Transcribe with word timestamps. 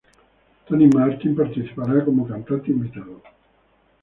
Tony 0.67 0.87
Martin 0.91 1.35
participará 1.35 2.03
como 2.03 2.27
cantante 2.27 2.71
invitado. 2.71 3.21